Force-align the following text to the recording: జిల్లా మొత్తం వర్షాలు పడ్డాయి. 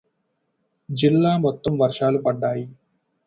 జిల్లా 0.89 1.37
మొత్తం 1.37 1.77
వర్షాలు 1.77 2.17
పడ్డాయి. 2.17 2.65